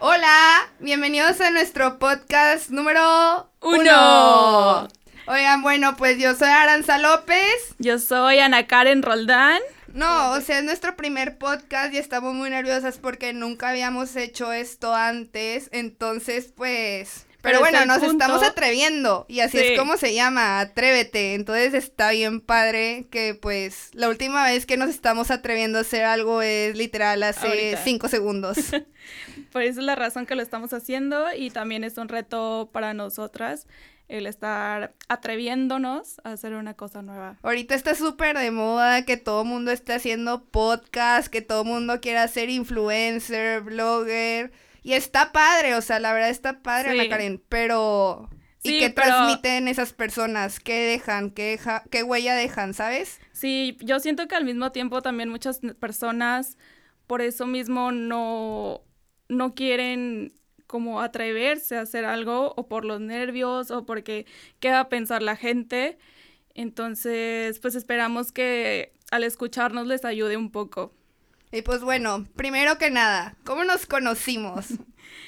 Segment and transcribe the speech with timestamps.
[0.00, 4.88] Hola, bienvenidos a nuestro podcast número uno.
[5.26, 7.74] Oigan, bueno, pues yo soy Aranza López.
[7.78, 9.60] Yo soy Ana Karen Roldán.
[9.92, 14.52] No, o sea, es nuestro primer podcast y estamos muy nerviosas porque nunca habíamos hecho
[14.52, 15.68] esto antes.
[15.72, 17.23] Entonces, pues.
[17.44, 21.34] Pero, bueno, nos estamos atreviendo y así es como se llama, atrévete.
[21.34, 26.04] Entonces está bien padre que pues la última vez que nos estamos atreviendo a hacer
[26.04, 28.56] algo es literal hace cinco segundos.
[29.52, 32.94] Por eso es la razón que lo estamos haciendo y también es un reto para
[32.94, 33.66] nosotras
[34.08, 37.38] el estar atreviéndonos a hacer una cosa nueva.
[37.42, 41.68] Ahorita está súper de moda que todo el mundo esté haciendo podcast, que todo el
[41.68, 44.52] mundo quiera ser influencer, blogger.
[44.84, 48.30] Y está padre, o sea, la verdad está padre, la Karen, pero...
[48.62, 50.60] ¿Y qué transmiten esas personas?
[50.60, 51.30] ¿Qué dejan?
[51.30, 51.82] ¿Qué, deja...
[51.90, 53.18] ¿Qué huella dejan, sabes?
[53.32, 56.56] Sí, yo siento que al mismo tiempo también muchas personas
[57.06, 58.82] por eso mismo no
[59.28, 60.32] no quieren
[60.66, 64.26] como atreverse a hacer algo o por los nervios o porque
[64.60, 65.98] qué va a pensar la gente.
[66.54, 70.94] Entonces, pues esperamos que al escucharnos les ayude un poco.
[71.54, 74.66] Y pues bueno, primero que nada, ¿cómo nos conocimos?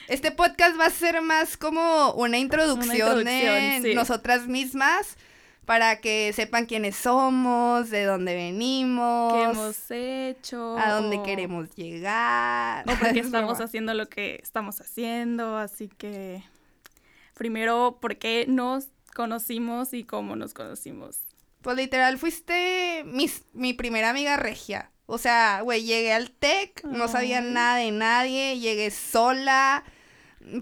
[0.08, 5.16] Este podcast va a ser más como una introducción, de nosotras mismas
[5.64, 12.84] para que sepan quiénes somos, de dónde venimos, qué hemos hecho, a dónde queremos llegar.
[12.88, 16.42] O porque estamos haciendo lo que estamos haciendo, así que
[17.34, 21.20] primero, ¿por qué nos conocimos y cómo nos conocimos?
[21.62, 24.90] Pues literal, fuiste mi, mi primera amiga regia.
[25.06, 29.84] O sea, güey, llegué al TEC, no sabía nada de nadie, llegué sola,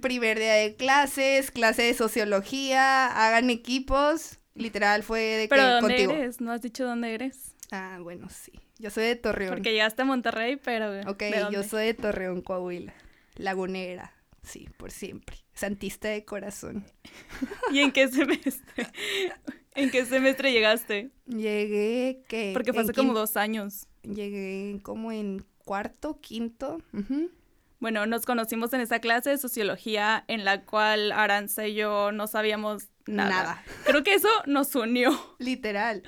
[0.03, 6.41] primer día de clases, clase de sociología, hagan equipos Literal fue de ¿Pero dónde eres?
[6.41, 7.54] ¿No has dicho dónde eres?
[7.72, 8.53] Ah, bueno, sí.
[8.78, 9.54] Yo soy de Torreón.
[9.54, 11.10] Porque llegaste a Monterrey, pero...
[11.10, 12.94] Ok, yo soy de Torreón, Coahuila.
[13.34, 15.37] Lagunera, sí, por siempre.
[15.54, 16.84] Santista de corazón.
[17.72, 18.87] ¿Y en qué semestre?
[19.75, 21.10] ¿En qué semestre llegaste?
[21.27, 22.50] Llegué, ¿qué?
[22.53, 23.88] Porque fue hace como dos años.
[24.04, 26.78] Llegué como en cuarto, quinto.
[27.81, 32.26] Bueno, nos conocimos en esa clase de sociología en la cual Aranza y yo no
[32.26, 33.62] sabíamos nada.
[33.84, 35.37] Creo que eso nos unió.
[35.38, 36.03] Literal.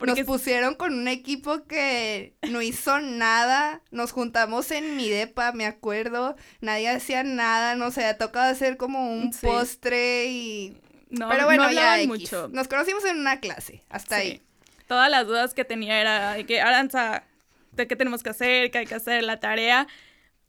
[0.00, 3.82] Nos pusieron con un equipo que no hizo nada.
[3.90, 6.36] Nos juntamos en mi depa, me acuerdo.
[6.60, 7.74] Nadie hacía nada.
[7.74, 10.76] No sé, ha tocado hacer como un postre y.
[11.10, 12.48] No, Pero bueno, ya mucho.
[12.48, 13.84] Nos conocimos en una clase.
[13.90, 14.40] Hasta ahí.
[14.86, 17.24] Todas las dudas que tenía era de que Aranza,
[17.72, 18.70] ¿de qué tenemos que hacer?
[18.70, 19.22] ¿Qué hay que hacer?
[19.22, 19.86] La tarea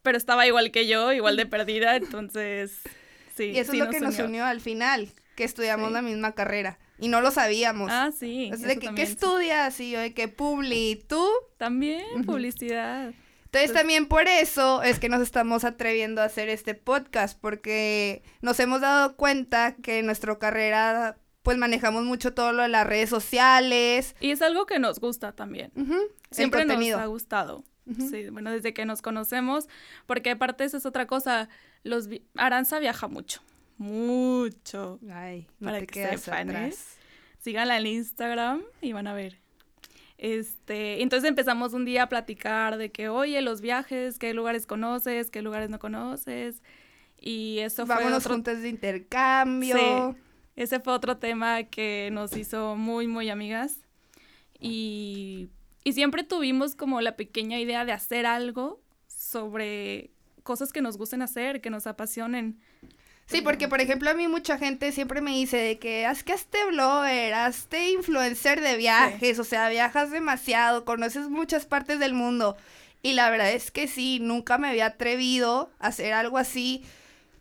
[0.04, 2.78] pero estaba igual que yo, igual de perdida, entonces
[3.34, 3.44] sí.
[3.46, 6.78] Y eso es lo que nos unió al final, que estudiamos la misma carrera.
[6.98, 7.90] Y no lo sabíamos.
[7.90, 8.50] Ah, sí.
[8.50, 9.80] de que, ¿qué estudias?
[9.80, 11.26] Y yo de que publi, ¿tú?
[11.56, 13.14] También, publicidad.
[13.46, 18.60] Entonces también por eso es que nos estamos atreviendo a hacer este podcast, porque nos
[18.60, 24.16] hemos dado cuenta que nuestra carrera pues manejamos mucho todo lo de las redes sociales.
[24.18, 25.70] Y es algo que nos gusta también.
[26.30, 27.62] Siempre nos ha gustado.
[28.10, 29.68] Sí, bueno, desde que nos conocemos,
[30.06, 31.50] porque aparte eso es otra cosa,
[31.82, 33.42] los Aranza viaja mucho,
[33.76, 34.98] mucho.
[35.12, 36.72] Ay, no para te que sepan, ¿eh?
[37.40, 39.38] Síganla en Instagram y van a ver.
[40.16, 45.30] Este, entonces empezamos un día a platicar de que, oye, los viajes, qué lugares conoces,
[45.30, 46.62] qué lugares no conoces.
[47.20, 49.76] Y eso fue Vámonos juntos de intercambio.
[49.76, 50.18] Sí,
[50.56, 53.78] ese fue otro tema que nos hizo muy, muy amigas.
[54.60, 55.48] Y
[55.84, 60.10] y siempre tuvimos como la pequeña idea de hacer algo sobre
[60.42, 62.58] cosas que nos gusten hacer, que nos apasionen.
[63.26, 66.32] Sí, porque por ejemplo a mí mucha gente siempre me dice de que haz que
[66.32, 72.56] hazte blogger, hazte influencer de viajes, o sea, viajas demasiado, conoces muchas partes del mundo.
[73.02, 76.82] Y la verdad es que sí, nunca me había atrevido a hacer algo así.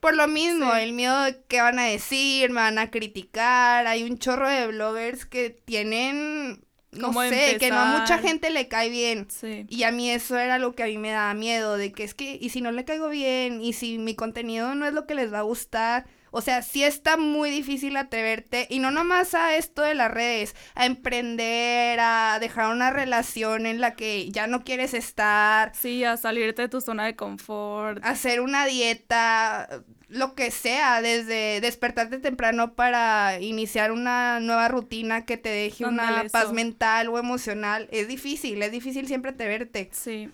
[0.04, 3.88] Por lo mismo, el miedo de qué van a decir, me van a criticar.
[3.88, 6.62] Hay un chorro de bloggers que tienen
[6.92, 9.28] no sé, que no a mucha gente le cae bien.
[9.70, 12.14] Y a mí eso era lo que a mí me daba miedo, de que es
[12.14, 15.16] que, y si no le caigo bien, y si mi contenido no es lo que
[15.16, 19.56] les va a gustar, O sea, sí está muy difícil atreverte y no nomás a
[19.56, 24.64] esto de las redes, a emprender, a dejar una relación en la que ya no
[24.64, 25.76] quieres estar.
[25.76, 28.04] Sí, a salirte de tu zona de confort.
[28.04, 35.38] Hacer una dieta, lo que sea, desde despertarte temprano para iniciar una nueva rutina que
[35.38, 37.88] te deje una paz mental o emocional.
[37.92, 39.88] Es difícil, es difícil siempre atreverte.
[39.92, 40.32] Sí.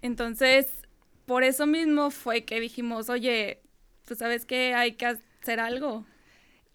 [0.00, 0.66] Entonces,
[1.26, 3.60] por eso mismo fue que dijimos, oye,
[4.04, 6.04] pues sabes que hay que hacer algo.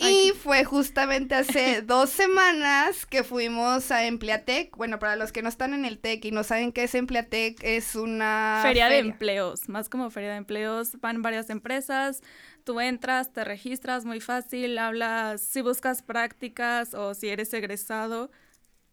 [0.01, 4.75] Y fue justamente hace dos semanas que fuimos a Empleatec.
[4.77, 7.61] Bueno, para los que no están en el TEC y no saben qué es Empleatec,
[7.63, 8.61] es una...
[8.63, 10.99] Feria, de empleos, más como feria de empleos.
[11.01, 12.21] Van varias empresas,
[12.63, 18.31] tú entras, te registras muy fácil, hablas, si buscas prácticas o si eres egresado,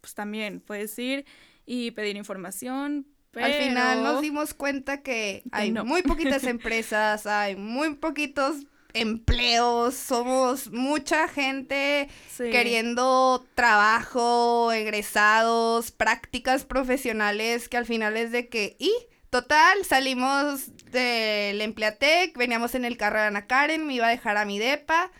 [0.00, 1.25] pues también puedes ir
[1.67, 3.06] y pedir información,
[3.37, 8.67] al final nos dimos cuenta que hay muy poquitas empresas, hay muy poquitos
[8.97, 18.77] empleos, somos mucha gente queriendo trabajo, egresados, prácticas profesionales, que al final es de que,
[18.79, 18.93] y
[19.29, 24.38] total, salimos del Empleatec, veníamos en el carro de Ana Karen, me iba a dejar
[24.38, 25.11] a mi depa,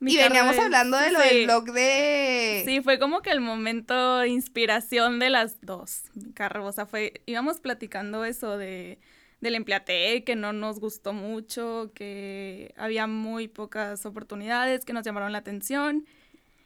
[0.00, 2.62] y veníamos hablando de lo del blog de...
[2.64, 6.02] Sí, fue como que el momento de inspiración de las dos.
[6.14, 7.22] Mi carro, o sea, fue...
[7.26, 8.98] Íbamos platicando eso de
[9.40, 15.32] del empleate, que no nos gustó mucho, que había muy pocas oportunidades que nos llamaron
[15.32, 16.06] la atención.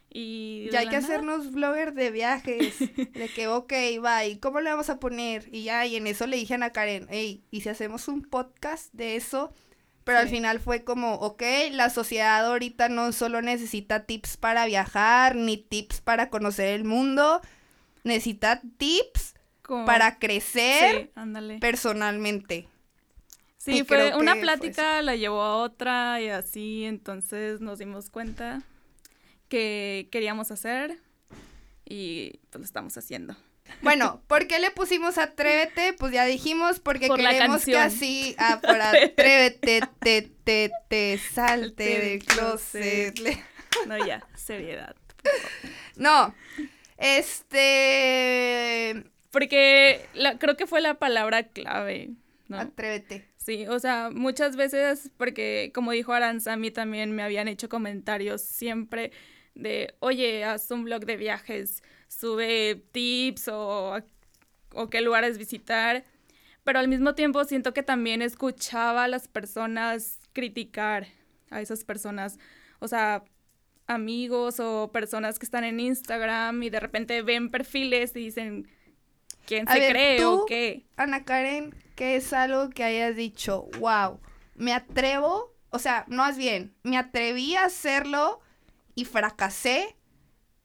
[0.09, 2.79] Y ya hay que hacernos blogger de viajes,
[3.13, 3.73] de que, ok,
[4.03, 5.49] va, ¿y cómo le vamos a poner?
[5.51, 8.21] Y ya, y en eso le dije a Ana Karen, hey, ¿y si hacemos un
[8.21, 9.51] podcast de eso?
[10.05, 11.41] Pero al final fue como, ok,
[11.71, 17.41] la sociedad ahorita no solo necesita tips para viajar, ni tips para conocer el mundo,
[18.03, 19.33] necesita tips
[19.85, 21.11] para crecer
[21.59, 22.69] personalmente.
[23.57, 28.61] Sí, fue una plática, la llevó a otra y así, entonces nos dimos cuenta
[29.49, 30.99] que queríamos hacer
[31.83, 33.35] y pues lo estamos haciendo.
[33.81, 35.93] Bueno, ¿por qué le pusimos Atrévete?
[35.93, 42.23] Pues ya dijimos, porque queremos que así, ah, por Atrévete, te, te, te, salte del
[42.23, 43.19] closet.
[43.87, 44.95] No, ya, seriedad.
[45.95, 46.33] No,
[46.97, 49.03] este...
[49.31, 50.07] Porque
[50.39, 52.11] creo que fue la palabra clave,
[52.47, 52.57] ¿no?
[52.57, 53.35] Atrévete.
[53.45, 57.69] Sí, o sea, muchas veces, porque como dijo Aranza, a mí también me habían hecho
[57.69, 59.11] comentarios siempre
[59.53, 63.97] de, oye, haz un blog de viajes, sube tips o,
[64.73, 66.03] o qué lugares visitar,
[66.63, 71.07] pero al mismo tiempo siento que también escuchaba a las personas criticar
[71.49, 72.37] a esas personas,
[72.79, 73.23] o sea,
[73.87, 78.67] amigos o personas que están en Instagram y de repente ven perfiles y dicen,
[79.45, 80.85] ¿quién se cree o qué?
[80.97, 84.19] Ana Karen, ¿qué es algo que hayas dicho, wow,
[84.55, 88.39] me atrevo, o sea, no es bien, me atreví a hacerlo
[88.95, 89.95] y fracasé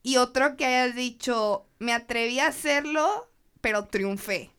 [0.03, 3.29] y otro que hayas dicho, me atreví a hacerlo,
[3.61, 4.51] pero triunfé.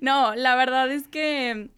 [0.00, 1.70] No, la verdad es que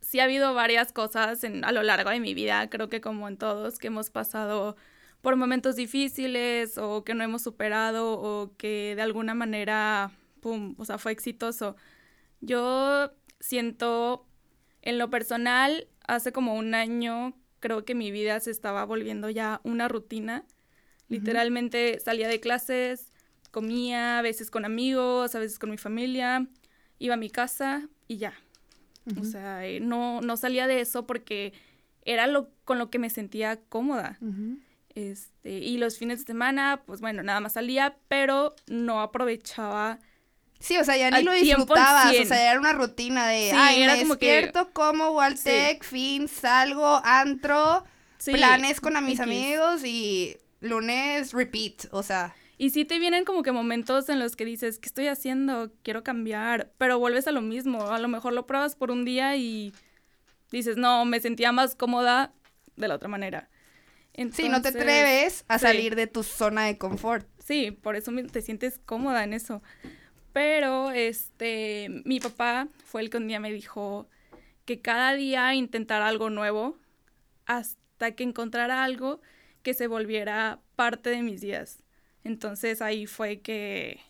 [0.00, 3.28] sí ha habido varias cosas en, a lo largo de mi vida, creo que como
[3.28, 4.76] en todos, que hemos pasado
[5.20, 10.10] por momentos difíciles o que no hemos superado o que de alguna manera,
[10.40, 11.76] pum, o sea, fue exitoso.
[12.40, 14.26] Yo siento,
[14.82, 19.60] en lo personal, hace como un año, creo que mi vida se estaba volviendo ya
[19.62, 20.44] una rutina
[21.10, 23.12] Literalmente salía de clases,
[23.50, 26.46] comía, a veces con amigos, a veces con mi familia,
[26.98, 28.32] iba a mi casa y ya.
[29.20, 31.52] O sea, eh, no, no salía de eso porque
[32.04, 34.18] era lo con lo que me sentía cómoda.
[34.94, 39.98] Este, y los fines de semana, pues bueno, nada más salía, pero no aprovechaba.
[40.60, 43.94] Sí, o sea, ya ni lo disfrutabas, o sea, era una rutina de, ay, era
[43.94, 44.72] me como despierto, que...
[44.72, 47.84] como, Waltec, fin, salgo, antro,
[48.24, 52.34] planes con a mis amigos y lunes repeat, o sea.
[52.58, 55.72] Y sí te vienen como que momentos en los que dices, ¿qué estoy haciendo?
[55.82, 57.88] Quiero cambiar, pero vuelves a lo mismo.
[57.88, 59.72] A lo mejor lo pruebas por un día y
[60.52, 62.34] dices, no, me sentía más cómoda
[62.76, 63.48] de la otra manera.
[64.32, 67.26] sí, no te atreves a salir de tu zona de confort.
[67.42, 69.62] Sí, por eso te sientes cómoda en eso.
[70.32, 74.08] Pero, este, mi papá fue el que un día me dijo
[74.64, 76.78] que cada día intentara algo nuevo
[77.46, 79.20] hasta que encontrara algo
[79.62, 81.82] que se volviera parte de mis días.
[82.24, 84.00] Entonces ahí fue que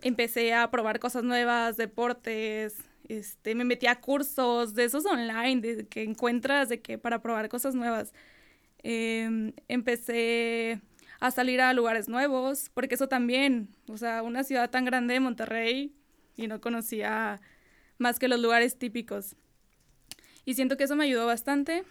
[0.00, 2.76] empecé a probar cosas nuevas, deportes,
[3.08, 7.48] este, me metí a cursos de esos online, de que encuentras de que para probar
[7.48, 8.12] cosas nuevas.
[8.82, 10.80] Em, empecé
[11.20, 15.94] a salir a lugares nuevos, porque eso también, o sea, una ciudad tan grande, Monterrey,
[16.36, 17.40] y no conocía
[17.98, 19.36] más que los lugares típicos.
[20.44, 21.84] Y siento que eso me ayudó bastante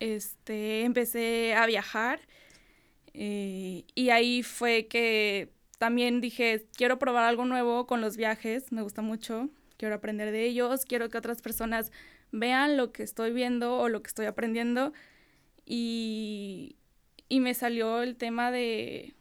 [0.00, 2.20] este, empecé a viajar
[3.14, 8.82] eh, y ahí fue que también dije, quiero probar algo nuevo con los viajes, me
[8.82, 11.92] gusta mucho, quiero aprender de ellos, quiero que otras personas
[12.32, 14.92] vean lo que estoy viendo o lo que estoy aprendiendo
[15.64, 16.76] y,
[17.28, 19.14] y me salió el tema de,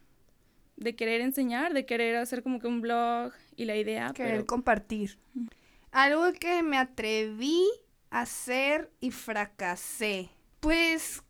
[0.78, 4.12] de querer enseñar, de querer hacer como que un blog y la idea.
[4.14, 5.18] Querer compartir.
[5.92, 7.64] Algo que me atreví
[8.10, 10.30] a hacer y fracasé.
[10.66, 11.22] Pues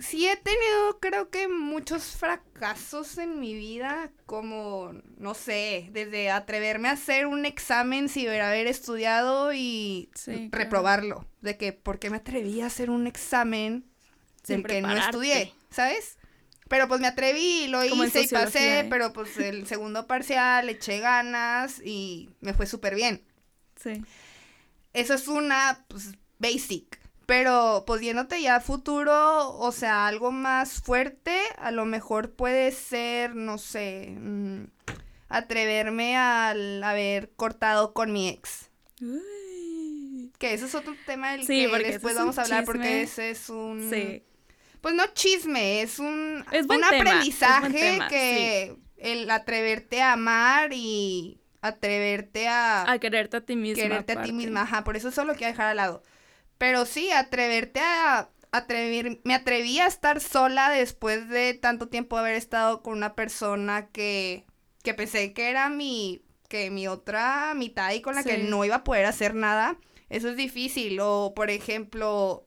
[0.00, 6.88] sí he tenido creo que muchos fracasos en mi vida, como, no sé, desde atreverme
[6.88, 10.10] a hacer un examen sin haber estudiado y
[10.50, 11.24] reprobarlo.
[11.40, 13.88] De que, ¿por qué me atreví a hacer un examen
[14.48, 15.52] del que no estudié?
[15.70, 16.18] ¿Sabes?
[16.68, 18.86] Pero pues me atreví, lo hice y pasé, ¿eh?
[18.90, 23.24] pero pues el segundo parcial le eché ganas y me fue súper bien.
[23.80, 24.02] Sí.
[24.94, 27.01] Eso es una, pues, basic.
[27.26, 32.72] Pero pues yéndote ya a futuro, o sea, algo más fuerte, a lo mejor puede
[32.72, 34.64] ser, no sé, mm,
[35.28, 38.70] atreverme al haber cortado con mi ex.
[40.38, 43.88] Que eso es otro tema del que después vamos a hablar porque ese es un...
[43.90, 44.24] Sí.
[44.80, 52.90] Pues no chisme, es un, un aprendizaje que el atreverte a amar y atreverte a...
[52.90, 53.82] A quererte a ti misma.
[53.82, 56.02] Quererte a ti misma, ajá, por eso eso lo quiero dejar al lado.
[56.62, 62.36] Pero sí, atreverte a atrever, me atreví a estar sola después de tanto tiempo haber
[62.36, 64.46] estado con una persona que,
[64.84, 68.76] que pensé que era mi, que mi otra mitad y con la que no iba
[68.76, 69.76] a poder hacer nada.
[70.08, 71.00] Eso es difícil.
[71.00, 72.46] O, por ejemplo,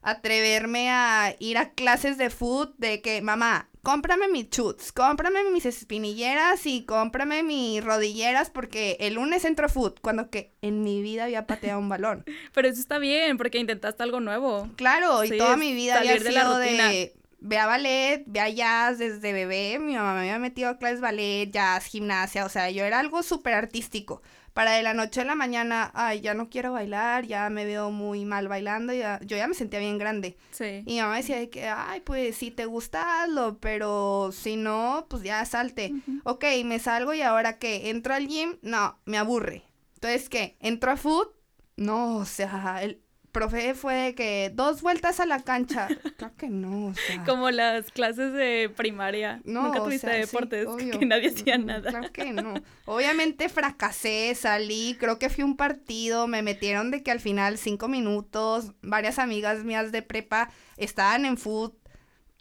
[0.00, 5.66] atreverme a ir a clases de food de que, mamá, cómprame mis chuts, cómprame mis
[5.66, 11.24] espinilleras y cómprame mis rodilleras porque el lunes entro food, cuando que en mi vida
[11.24, 12.24] había pateado un balón.
[12.54, 14.68] Pero eso está bien, porque intentaste algo nuevo.
[14.76, 19.32] Claro, y toda mi vida había sido de, ve a ballet, ve a jazz desde
[19.32, 23.00] bebé, mi mamá me había metido a clases ballet, jazz, gimnasia, o sea, yo era
[23.00, 24.22] algo súper artístico
[24.52, 27.90] para de la noche a la mañana, ay, ya no quiero bailar, ya me veo
[27.90, 30.36] muy mal bailando, ya, yo ya me sentía bien grande.
[30.50, 30.82] Sí.
[30.86, 35.22] Y mi mamá decía que, ay, pues si te gusta, hazlo, pero si no, pues
[35.22, 35.92] ya salte.
[36.24, 39.62] Ok, me salgo y ahora qué, entro al gym, no, me aburre.
[39.94, 40.56] Entonces, ¿qué?
[40.60, 41.28] ¿Entro a food?
[41.76, 43.00] No, o sea, el,
[43.32, 45.88] profe fue que dos vueltas a la cancha.
[46.16, 47.24] Creo que no, o sea.
[47.24, 49.40] Como las clases de primaria.
[49.44, 51.90] No, Nunca tuviste deportes que nadie hacía nada.
[51.90, 52.54] Claro que no.
[52.84, 57.88] Obviamente fracasé, salí, creo que fui un partido, me metieron de que al final cinco
[57.88, 61.74] minutos, varias amigas mías de prepa estaban en foot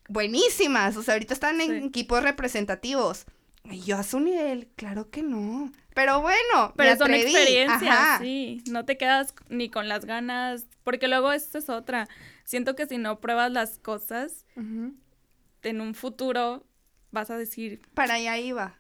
[0.10, 3.25] buenísimas, o sea, ahorita están en equipos representativos.
[3.63, 5.71] Y yo a su nivel, claro que no.
[5.93, 8.63] Pero bueno, pero son experiencias, sí.
[8.69, 12.07] No te quedas ni con las ganas, porque luego esa es otra.
[12.45, 16.65] Siento que si no pruebas las cosas, en un futuro
[17.12, 17.81] vas a decir...
[17.93, 18.75] Para allá iba.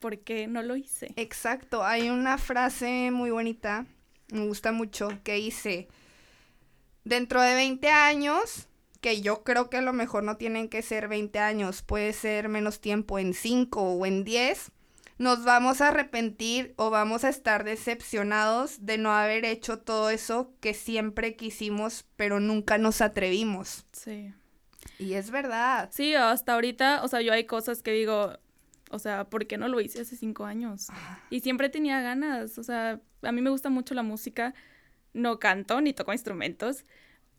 [0.00, 1.12] ¿Por qué no lo hice?
[1.16, 1.84] Exacto.
[1.84, 3.86] Hay una frase muy bonita,
[4.32, 5.88] me gusta mucho, que dice,
[7.04, 8.68] dentro de 20 años,
[9.00, 12.48] que yo creo que a lo mejor no tienen que ser 20 años, puede ser
[12.48, 14.72] menos tiempo, en 5 o en 10,
[15.18, 20.52] nos vamos a arrepentir o vamos a estar decepcionados de no haber hecho todo eso
[20.60, 23.86] que siempre quisimos, pero nunca nos atrevimos.
[23.92, 24.32] Sí.
[24.98, 25.88] Y es verdad.
[25.92, 28.38] Sí, hasta ahorita, o sea, yo hay cosas que digo,
[28.90, 30.88] o sea, ¿por qué no lo hice hace cinco años?
[31.30, 34.54] Y siempre tenía ganas, o sea, a mí me gusta mucho la música,
[35.14, 36.84] no canto ni toco instrumentos,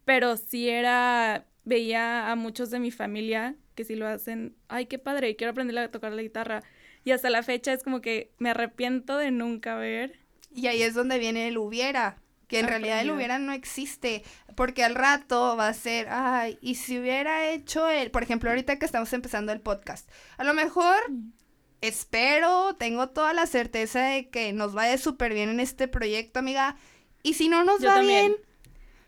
[0.03, 4.98] pero sí era, veía a muchos de mi familia que sí lo hacen, ay, qué
[4.98, 6.63] padre, quiero aprender a tocar la guitarra
[7.08, 10.20] y hasta la fecha es como que me arrepiento de nunca ver.
[10.54, 12.18] Y ahí es donde viene el hubiera,
[12.50, 16.76] que en realidad el hubiera no existe, porque al rato va a ser, ay, y
[16.76, 20.98] si hubiera hecho el, por ejemplo, ahorita que estamos empezando el podcast, a lo mejor
[21.10, 21.32] mm.
[21.80, 26.76] espero, tengo toda la certeza de que nos vaya súper bien en este proyecto, amiga,
[27.24, 28.36] y si no nos va bien,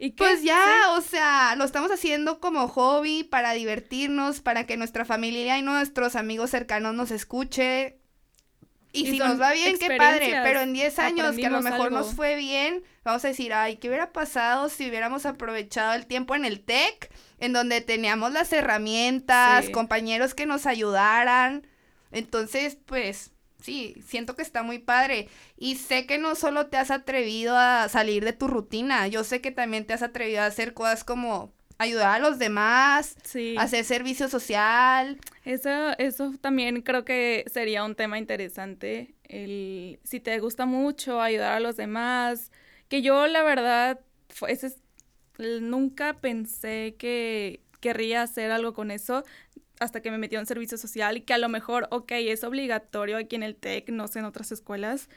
[0.02, 5.04] ¿Y Pues ya, o sea, lo estamos haciendo como hobby para divertirnos, para que nuestra
[5.04, 8.00] familia y nuestros amigos cercanos nos escuche.
[8.94, 11.92] Y, si nos va bien, qué padre, pero en 10 años que a lo mejor
[11.92, 16.34] nos fue bien, vamos a decir, ay, ¿qué hubiera pasado si hubiéramos aprovechado el tiempo
[16.34, 21.68] en el TEC, en donde teníamos las herramientas, compañeros que nos ayudaran?
[22.12, 25.28] Entonces, pues, sí, siento que está muy padre.
[25.58, 29.42] Y sé que no solo te has atrevido a salir de tu rutina, yo sé
[29.42, 33.16] que también te has atrevido a hacer cosas como ayudar a los demás,
[33.58, 35.18] hacer servicio social.
[35.46, 39.16] Eso, eso también creo que sería un tema interesante.
[39.24, 42.52] El, si te gusta mucho ayudar a los demás,
[42.90, 44.00] que yo la verdad,
[44.48, 44.78] ese es
[45.40, 49.24] nunca pensé que querría hacer algo con eso
[49.80, 53.18] hasta que me metió en servicio social y que a lo mejor, ok, es obligatorio
[53.18, 55.10] aquí en el TEC, no sé, en otras escuelas,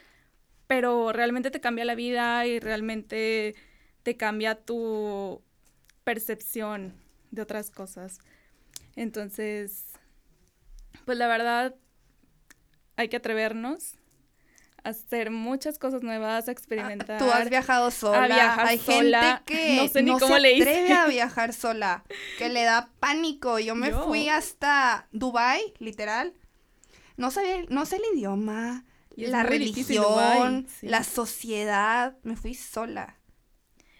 [0.67, 3.55] pero realmente te cambia la vida y realmente
[4.03, 5.41] te cambia tu
[6.03, 6.93] percepción
[7.31, 8.19] de otras cosas.
[8.95, 9.87] Entonces,
[11.05, 11.75] pues la verdad,
[12.95, 13.97] hay que atrevernos
[14.83, 17.17] hacer muchas cosas nuevas, a experimentar.
[17.19, 18.55] Tú has viajado sola.
[18.65, 22.03] Hay gente que no, sé ni cómo se le atreve a viajar sola,
[22.37, 23.59] que le da pánico.
[23.59, 26.33] Yo me fui hasta Dubai, literal.
[27.17, 28.85] No sabía, no sé el idioma,
[29.15, 32.17] la religión, la sociedad.
[32.23, 33.17] Me fui sola.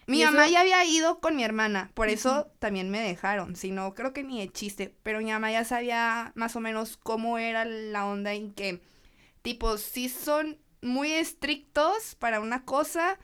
[0.05, 3.55] Mi mamá ya había ido con mi hermana, por eso también me dejaron.
[3.55, 4.93] Si no, creo que ni de chiste.
[5.01, 8.81] Pero mi mamá ya sabía más o menos cómo era la onda en que,
[9.41, 13.17] tipo, sí son muy estrictos para una cosa,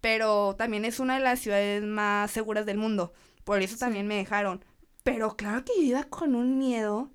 [0.00, 3.12] pero también es una de las ciudades más seguras del mundo.
[3.44, 4.64] Por eso también me dejaron.
[5.02, 7.10] Pero claro que yo iba con un miedo.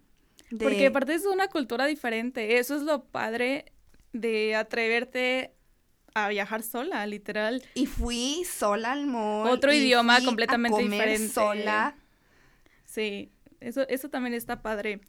[0.49, 0.63] De...
[0.65, 2.57] Porque aparte es una cultura diferente.
[2.57, 3.65] Eso es lo padre
[4.13, 5.53] de atreverte
[6.13, 7.63] a viajar sola, literal.
[7.73, 9.49] Y fui sola al mall.
[9.49, 11.29] Otro idioma completamente diferente.
[11.29, 11.95] sola.
[12.85, 15.01] Sí, eso, eso también está padre.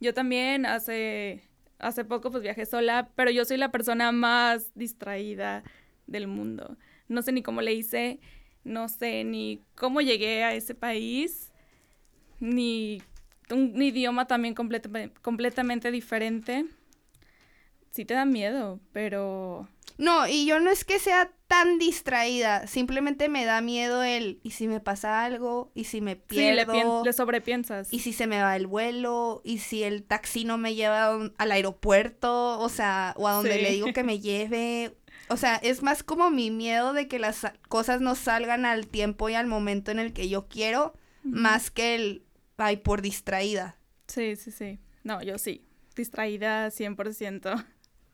[0.00, 1.42] Yo también hace,
[1.80, 5.62] hace poco pues viajé sola, pero yo soy la persona más distraída
[6.06, 6.76] del mundo.
[7.08, 8.20] No sé ni cómo le hice,
[8.64, 11.52] no sé ni cómo llegué a ese país,
[12.38, 13.02] ni
[13.50, 16.66] un, idioma también completamente diferente.
[17.90, 19.68] Sí te da miedo, pero
[20.00, 24.52] no, y yo no es que sea tan distraída, simplemente me da miedo el, ¿y
[24.52, 25.70] si me pasa algo?
[25.74, 26.72] ¿Y si me pierdo?
[26.72, 27.92] Sí, le, sobrepiensas.
[27.92, 29.42] ¿Y si se me va el vuelo?
[29.44, 32.58] ¿Y si el taxi no me lleva al aeropuerto?
[32.60, 34.96] O sea, o a donde le digo que me lleve.
[35.28, 39.28] O sea, es más como mi miedo de que las cosas no salgan al tiempo
[39.28, 40.94] y al momento en el que yo quiero,
[41.24, 42.24] más que el,
[42.56, 43.76] ay, por distraída.
[44.06, 44.78] Sí, sí, sí.
[45.04, 47.66] No, yo sí, distraída 100%.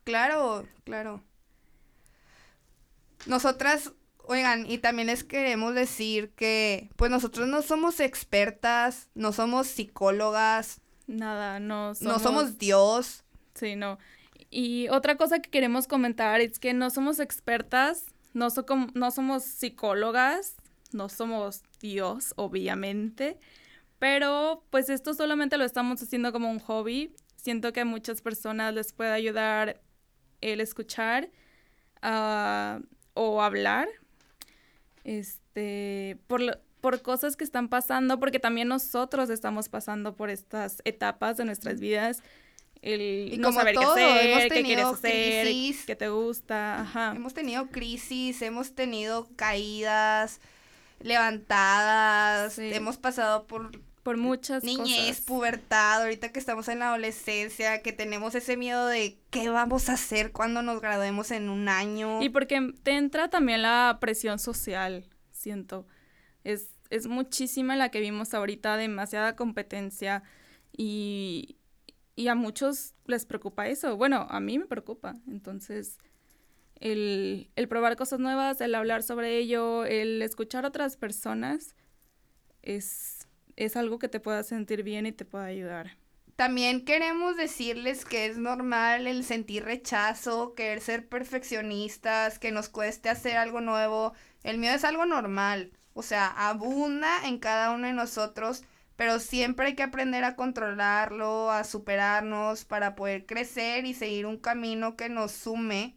[0.07, 1.21] Claro, claro.
[3.27, 9.67] Nosotras, oigan, y también les queremos decir que, pues nosotros no somos expertas, no somos
[9.67, 10.81] psicólogas.
[11.09, 12.15] Nada, no somos...
[12.15, 13.25] No somos Dios.
[13.55, 13.99] Sí, no.
[14.49, 18.47] Y otra cosa que queremos comentar es que no somos expertas, no,
[18.95, 20.55] no somos psicólogas,
[20.93, 23.41] no somos Dios, obviamente,
[23.99, 27.13] pero pues esto solamente lo estamos haciendo como un hobby.
[27.35, 29.81] Siento que a muchas personas les puede ayudar
[30.41, 31.29] el escuchar,
[32.03, 32.81] a
[33.17, 33.89] o hablar
[35.03, 41.37] este, por, por cosas que están pasando, porque también nosotros estamos pasando por estas etapas
[41.37, 42.23] de nuestras vidas.
[42.83, 45.47] El no saber qué hacer, qué quieres hacer,
[45.87, 46.83] qué te gusta.
[46.83, 47.15] Ajá.
[47.17, 50.41] Hemos tenido crisis, hemos tenido caídas,
[51.01, 53.71] levantadas, hemos pasado por
[54.07, 59.19] por muchas Niñez, pubertad, ahorita que estamos en la adolescencia, que tenemos ese miedo de
[59.31, 62.23] qué vamos a hacer cuando nos graduemos en un año.
[62.23, 65.89] Y porque te entra también la presión social, siento.
[66.45, 70.23] Es, es muchísima la que vimos ahorita, demasiada competencia
[70.71, 71.57] y,
[72.15, 73.97] y a muchos les preocupa eso.
[73.97, 75.17] Bueno, a mí me preocupa.
[75.27, 75.99] Entonces,
[76.77, 81.75] el, el probar cosas nuevas, el hablar sobre ello, el escuchar a otras personas
[82.63, 83.16] es
[83.57, 85.97] es algo que te pueda sentir bien y te pueda ayudar.
[86.37, 93.09] También queremos decirles que es normal el sentir rechazo, querer ser perfeccionistas, que nos cueste
[93.09, 94.13] hacer algo nuevo.
[94.43, 98.65] El miedo es algo normal, o sea, abunda en cada uno de nosotros,
[98.97, 104.37] pero siempre hay que aprender a controlarlo, a superarnos para poder crecer y seguir un
[104.37, 105.97] camino que nos sume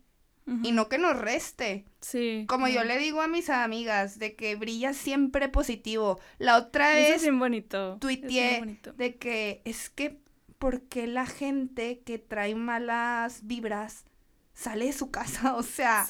[0.63, 1.85] y no que nos reste.
[2.01, 2.45] Sí.
[2.47, 6.19] Como yo le digo a mis amigas, de que brilla siempre positivo.
[6.37, 7.15] La otra vez.
[7.15, 7.97] es bien bonito.
[7.99, 10.19] Tuiteé de que es que,
[10.57, 14.05] ¿por qué la gente que trae malas vibras
[14.53, 15.55] sale de su casa?
[15.55, 16.07] O sea,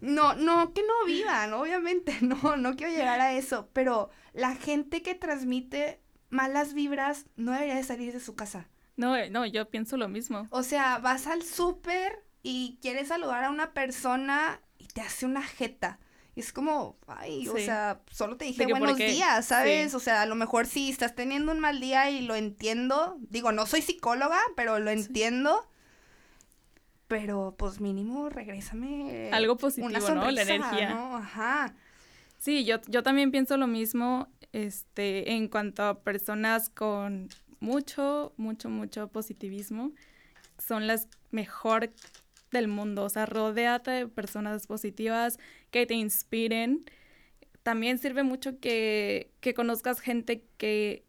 [0.00, 2.16] no, no, que no vivan, obviamente.
[2.20, 3.68] No, no quiero llegar a eso.
[3.72, 8.68] Pero la gente que transmite malas vibras no debería de salir de su casa.
[8.96, 10.46] No, no, yo pienso lo mismo.
[10.50, 14.60] O sea, vas al súper y quieres saludar a una persona
[14.92, 15.98] te hace una jeta.
[16.34, 19.94] Y es como, ay, o sea, solo te dije buenos días, ¿sabes?
[19.94, 23.16] O sea, a lo mejor sí estás teniendo un mal día y lo entiendo.
[23.20, 25.68] Digo, no soy psicóloga, pero lo entiendo.
[27.08, 29.30] Pero pues mínimo regrésame.
[29.32, 30.30] Algo positivo, ¿no?
[30.30, 30.90] La energía.
[30.90, 31.16] ¿no?
[31.16, 31.74] Ajá.
[32.38, 38.68] Sí, yo, yo también pienso lo mismo este, en cuanto a personas con mucho, mucho,
[38.68, 39.92] mucho positivismo.
[40.58, 41.92] Son las mejor
[42.50, 43.04] del mundo.
[43.04, 45.38] O sea, rodéate de personas positivas
[45.70, 46.84] que te inspiren.
[47.62, 51.04] también sirve mucho que, que conozcas gente que,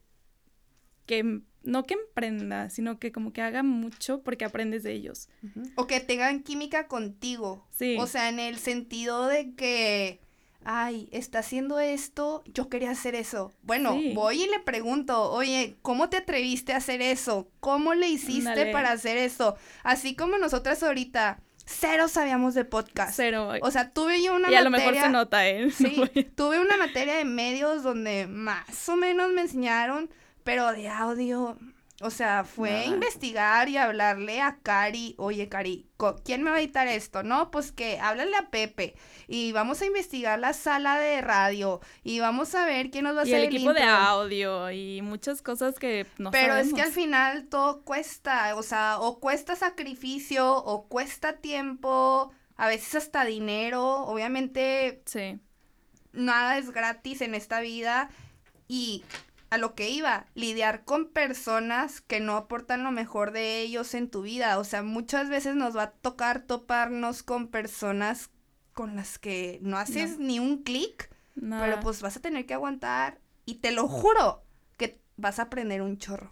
[1.06, 5.30] que no que emprenda, sino que como que haga mucho porque aprendes de ellos.
[5.76, 7.68] O que tengan química contigo.
[7.72, 7.98] Sí.
[8.00, 10.22] O sea, en el sentido de que,
[10.64, 13.54] ay, está haciendo esto, yo quería hacer eso.
[13.64, 14.14] Bueno, Sí.
[14.14, 17.50] voy y le pregunto, oye, ¿cómo te atreviste a hacer eso?
[17.60, 19.56] ¿Cómo le hiciste para hacer eso?
[19.84, 23.14] Así como nosotras ahorita, cero sabíamos de podcast.
[23.16, 23.52] Cero.
[23.62, 24.92] O sea, tuve yo una y a lo materia...
[24.92, 25.70] mejor se nota, ¿eh?
[25.78, 25.96] Sí,
[26.36, 30.10] tuve una materia de medios donde más o menos me enseñaron,
[30.44, 31.58] pero de audio,
[32.02, 32.86] o sea, fue Nada.
[32.86, 35.88] investigar y hablarle a Cari, oye Cari,
[36.26, 37.24] ¿quién me va a editar esto?
[37.24, 38.96] No, pues que háblale a Pepe
[39.28, 43.22] y vamos a investigar la sala de radio y vamos a ver quién nos va
[43.22, 43.96] a y hacer el equipo de intro.
[43.96, 46.74] audio y muchas cosas que no Pero es sabemos.
[46.76, 52.96] que al final todo cuesta, o sea, o cuesta sacrificio, o cuesta tiempo, a veces
[52.96, 55.40] hasta dinero, obviamente Sí.
[56.14, 58.10] nada es gratis en esta vida
[58.68, 59.04] y
[59.52, 64.10] a lo que iba, lidiar con personas que no aportan lo mejor de ellos en
[64.10, 64.58] tu vida.
[64.58, 68.32] O sea, muchas veces nos va a tocar toparnos con personas
[68.74, 73.20] con las que no haces ni un clic, pero pues vas a tener que aguantar
[73.46, 74.44] y te lo juro
[74.78, 76.32] que vas a aprender un chorro.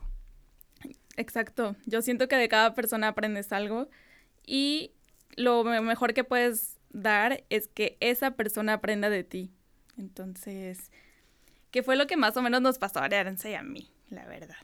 [1.17, 1.75] Exacto.
[1.85, 3.89] Yo siento que de cada persona aprendes algo
[4.45, 4.93] y
[5.35, 9.51] lo me- mejor que puedes dar es que esa persona aprenda de ti.
[9.97, 10.91] Entonces,
[11.71, 13.91] ¿qué fue lo que más o menos nos pasó a Aranza y a mí?
[14.09, 14.57] La verdad.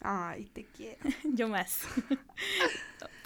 [0.00, 0.98] Ay, te quiero.
[1.24, 1.82] Yo más.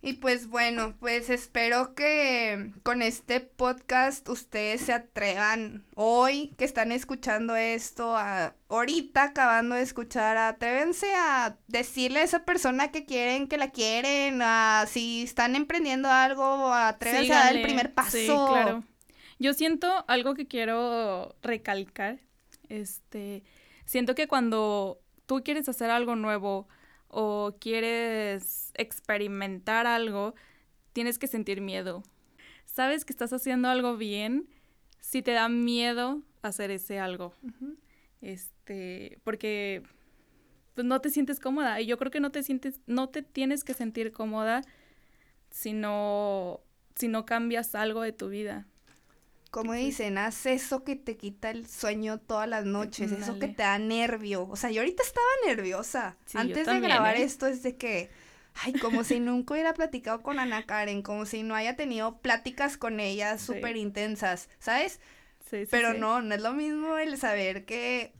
[0.00, 6.92] Y pues bueno, pues espero que con este podcast ustedes se atrevan hoy que están
[6.92, 13.48] escuchando esto, a, ahorita acabando de escuchar, atrévense a decirle a esa persona que quieren,
[13.48, 18.16] que la quieren, a, si están emprendiendo algo, atrévense a dar el primer paso.
[18.16, 18.84] Sí, claro.
[19.38, 22.18] Yo siento algo que quiero recalcar.
[22.68, 23.42] Este,
[23.84, 26.68] siento que cuando tú quieres hacer algo nuevo
[27.08, 30.34] o quieres experimentar algo,
[30.92, 32.02] tienes que sentir miedo.
[32.66, 34.48] Sabes que estás haciendo algo bien
[35.00, 37.32] si te da miedo hacer ese algo.
[38.20, 39.82] Este, porque
[40.74, 43.64] pues no te sientes cómoda y yo creo que no te sientes no te tienes
[43.64, 44.62] que sentir cómoda
[45.50, 46.60] si no
[46.94, 48.66] si no cambias algo de tu vida.
[49.50, 53.62] Como dicen, haz eso que te quita el sueño todas las noches, eso que te
[53.62, 54.46] da nervio.
[54.48, 56.16] O sea, yo ahorita estaba nerviosa.
[56.26, 57.22] Sí, Antes de grabar ¿eh?
[57.22, 58.10] esto es de que,
[58.62, 62.76] ay, como si nunca hubiera platicado con Ana Karen, como si no haya tenido pláticas
[62.76, 63.46] con ella Sí.
[63.46, 65.00] súper intensas, ¿sabes?
[65.48, 68.12] Sí, sí, Pero no, no es lo mismo el saber que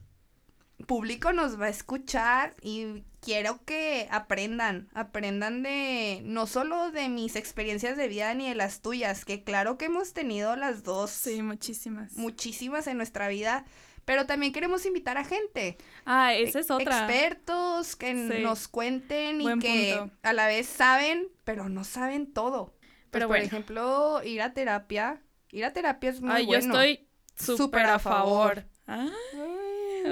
[0.87, 7.35] público nos va a escuchar y quiero que aprendan, aprendan de no solo de mis
[7.35, 11.41] experiencias de vida ni de las tuyas, que claro que hemos tenido las dos Sí,
[11.41, 12.13] muchísimas.
[12.13, 13.65] muchísimas en nuestra vida,
[14.05, 16.99] pero también queremos invitar a gente, ah, esa es otra.
[17.05, 18.41] expertos que Sí.
[18.43, 20.15] nos cuenten y Buen que punto.
[20.23, 22.73] a la vez saben, pero no saben todo.
[22.79, 23.45] Pues, Pero por bueno.
[23.45, 26.73] ejemplo, ir a terapia, ir a terapia es muy Ay, bueno.
[26.73, 28.63] yo estoy súper a favor.
[28.63, 28.65] favor.
[28.87, 29.11] Ay,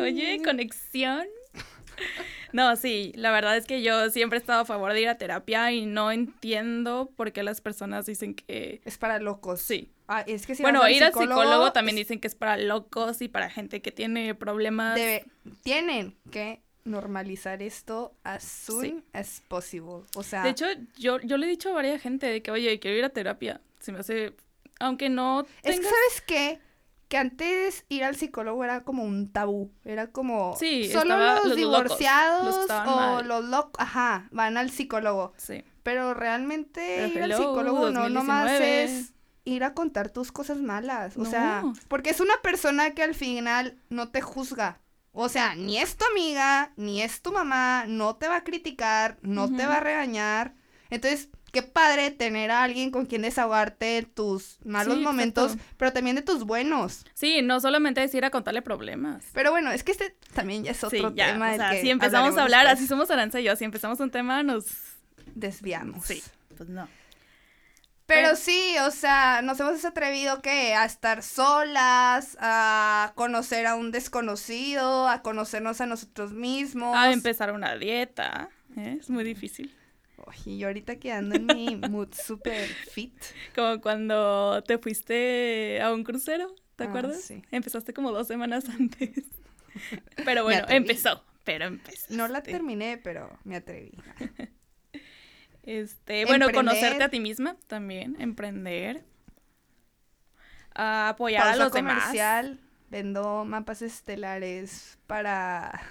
[0.02, 1.26] oye, conexión.
[2.54, 5.18] No, sí, la verdad es que yo siempre he estado a favor de ir a
[5.18, 9.62] terapia y no entiendo por qué las personas dicen que Es para locos.
[9.62, 9.92] sí.
[10.08, 13.22] Ah, es que si bueno, ir al psicólogo también es- dicen que es para locos
[13.22, 14.96] y para gente que tiene problemas.
[14.96, 15.26] debe-
[15.64, 19.04] tienen que normalizar esto as soon Sí.
[19.12, 20.04] as possible.
[20.16, 20.66] O sea, De hecho,
[20.98, 23.60] yo, yo le he dicho a varias gente de que, oye, quiero ir a terapia.
[23.82, 24.34] Se me hace,
[24.80, 25.84] aunque no es que.
[25.84, 26.60] ¿sabes qué?
[27.08, 31.36] Que antes ir al psicólogo era como un tabú, era como Sí, solo estaba- los,
[31.36, 33.28] los locos, divorciados los o mal.
[33.28, 35.34] los locos, ajá, van al psicólogo.
[35.38, 35.63] Sí.
[35.84, 36.82] Pero realmente
[37.13, 38.84] Pero ir al psicólogo no nomás 2019.
[38.84, 39.13] es
[39.46, 41.15] ir a contar tus cosas malas.
[41.15, 44.82] O sea, porque es una persona que al final no te juzga.
[45.13, 49.17] O sea, ni es tu amiga, ni es tu mamá, no te va a criticar,
[49.22, 50.54] no te va a regañar.
[50.89, 55.74] Entonces, qué padre tener a alguien con quien desahogarte de tus malos Sí, momentos, exacto.
[55.78, 57.06] pero también de tus buenos.
[57.14, 59.24] Sí, no solamente es ir a contarle problemas.
[59.34, 61.52] Pero bueno, es que este también ya es Sí, otro ya, tema.
[61.52, 62.80] o sea, que si empezamos a hablar, después.
[62.80, 64.66] así somos Aranza y yo, si empezamos un tema, nos...
[65.36, 66.06] Desviamos.
[66.06, 66.24] Sí,
[66.58, 66.88] pues no.
[68.08, 73.76] Pero Pero- sí, o sea, nos hemos atrevido que a estar solas, a conocer a
[73.76, 76.96] un desconocido, a conocernos a nosotros mismos.
[76.96, 78.98] A empezar una dieta, ¿eh?
[79.00, 79.76] es muy difícil.
[80.45, 83.13] Y yo ahorita quedando en mi mood super fit.
[83.56, 87.21] Como cuando te fuiste a un crucero, ¿te Ah, acuerdas?
[87.21, 87.41] sí.
[87.51, 89.12] Empezaste como dos semanas antes.
[90.25, 92.13] Pero bueno, empezó, pero empezó.
[92.15, 93.91] No la terminé, pero me atreví.
[95.63, 96.56] Este, bueno, Emprender.
[96.75, 99.03] conocerte a ti misma también, emprender.
[100.73, 102.63] apoyar a los comercial, demás.
[102.89, 105.82] Vendo mapas estelares para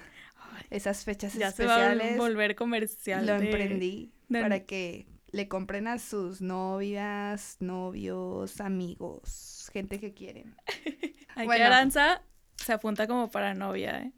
[0.70, 2.02] esas fechas ya especiales.
[2.02, 3.26] Se va a volver comercial.
[3.26, 10.56] Lo emprendí para que le compren a sus novias, novios, amigos, gente que quieren.
[11.36, 12.22] Aquí Aranza
[12.56, 14.12] se apunta como para novia, ¿eh?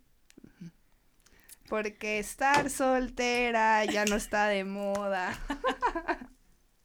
[1.69, 5.39] Porque estar soltera ya no está de moda.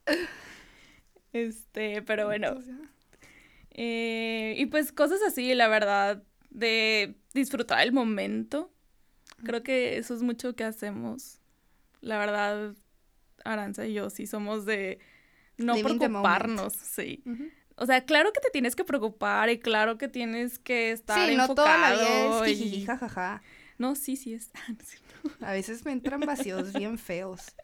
[1.32, 2.60] este, pero bueno.
[3.70, 8.72] Eh, y pues cosas así, la verdad, de disfrutar el momento.
[9.42, 11.40] Creo que eso es mucho que hacemos.
[12.00, 12.74] La verdad,
[13.44, 14.98] Aranza y yo sí somos de
[15.56, 17.22] no preocuparnos, sí.
[17.76, 21.36] O sea, claro que te tienes que preocupar y claro que tienes que estar sí,
[21.36, 22.84] no toda la es y...
[22.84, 23.42] jajaja.
[23.78, 24.50] No, sí, sí es.
[25.40, 27.54] A veces me entran vacíos bien feos.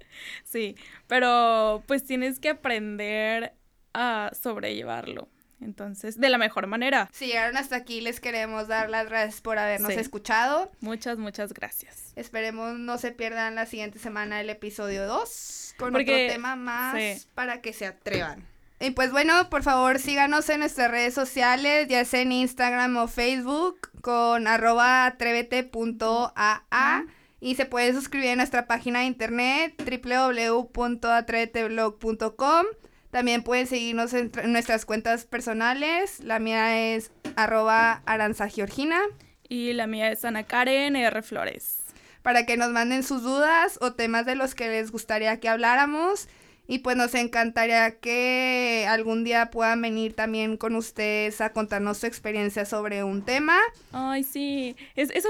[0.45, 3.55] Sí, pero pues tienes que aprender
[3.95, 5.29] a sobrellevarlo.
[5.61, 7.09] Entonces, de la mejor manera.
[7.13, 10.71] Si llegaron hasta aquí, les queremos dar las gracias por habernos escuchado.
[10.81, 12.13] Muchas, muchas gracias.
[12.17, 17.61] Esperemos no se pierdan la siguiente semana el episodio 2 con otro tema más para
[17.61, 18.45] que se atrevan.
[18.83, 23.09] Y pues bueno, por favor síganos en nuestras redes sociales, ya sea en Instagram o
[23.09, 27.05] Facebook, con arroba atrévete.aa.
[27.43, 32.67] Y se puede suscribir a nuestra página de internet www.atreveteblog.com.
[33.11, 36.21] También pueden seguirnos en, nuestras cuentas personales.
[36.21, 39.01] La mía es arroba aranzageorgina.
[39.49, 41.23] Y la mía es Ana Karen R.
[41.23, 41.79] Flores.
[42.23, 46.29] Para que nos manden sus dudas o temas de los que les gustaría que habláramos.
[46.69, 52.07] Y pues nos encantaría que algún día puedan venir también con ustedes a contarnos su
[52.07, 53.59] experiencia sobre un tema.
[53.91, 54.77] Ay, sí.
[54.95, 55.29] Es, eso,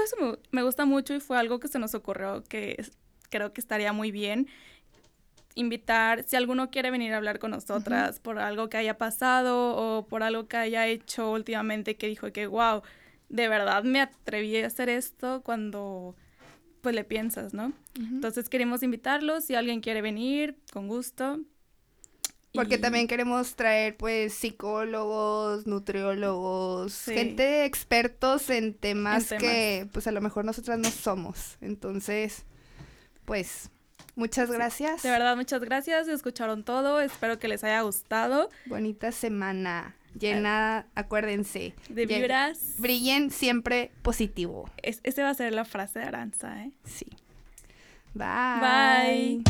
[0.51, 2.85] me, gusta mucho y fue algo que se nos ocurrió que
[3.31, 4.49] creo que estaría muy bien.
[5.55, 10.07] Invitar, si alguno quiere venir a hablar con nosotras por algo que haya pasado o
[10.07, 12.81] por algo que haya hecho últimamente que dijo que, wow,
[13.29, 16.15] de verdad me atreví a hacer esto cuando
[16.81, 17.73] pues le piensas, ¿no?
[17.95, 21.39] Entonces queremos invitarlos, si alguien quiere venir, con gusto.
[22.53, 30.21] Porque también queremos traer pues psicólogos, nutriólogos, gente expertos en temas, que pues a lo
[30.21, 31.57] mejor nosotras no somos.
[31.61, 32.45] Entonces,
[33.25, 33.69] pues
[34.15, 35.03] Muchas gracias.
[35.03, 36.07] De verdad, muchas gracias.
[36.07, 37.01] Escucharon todo.
[37.01, 38.49] Espero que les haya gustado.
[38.65, 39.95] Bonita semana.
[40.19, 41.73] Llena, acuérdense.
[41.89, 42.75] De vibras.
[42.77, 44.69] Brillen siempre positivo.
[44.81, 46.71] Es, esa va a ser la frase de Aranza, ¿eh?
[46.83, 47.07] Sí.
[48.13, 49.43] Bye.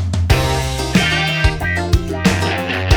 [2.70, 2.88] Bye.